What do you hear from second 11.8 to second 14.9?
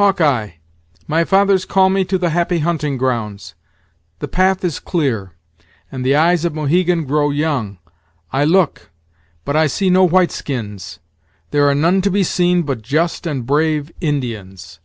to be seen but just and brave Indians.